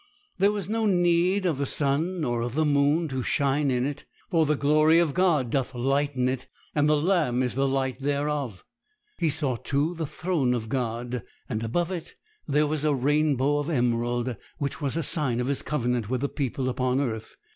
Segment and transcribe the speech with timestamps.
[0.39, 4.03] There was no need of the sun nor of the moon to shine in it;
[4.31, 8.65] for the glory of God doth lighten it, and the Lamb is the light thereof.
[9.19, 12.15] He saw, too, the throne of God, and above it
[12.47, 16.29] there was a rainbow of emerald, which was a sign of His covenant with the
[16.29, 17.35] people upon earth.